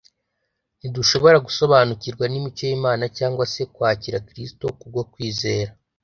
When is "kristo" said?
4.27-4.65